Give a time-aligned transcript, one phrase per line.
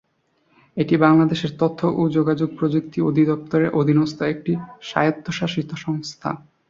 [0.77, 4.51] এটি বাংলাদেশের তথ্য ও যোগাযোগ প্রযুক্তি অধিদপ্তরের অধীনস্থ একটি
[4.81, 6.29] স্বায়ত্বশাসিত সংস্থা।